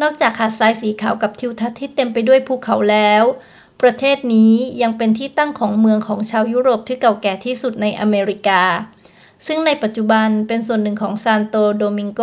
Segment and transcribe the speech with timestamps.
[0.00, 3.24] นอกจากหาดทรายสีขาวกับทิวทัศน์ที่เต็มไปด้วยภูเขาแล้ว
[3.82, 8.62] ประเทศนี้ยังเป็นที่ตั้งของเมืองของชาวยุโรปที่เก่าแก่ที่สุดในอเมริกา
[9.46, 12.20] ซึ่งในปัจจุบันเป็นส่วนหนึ่งของซานโตโดมิงโก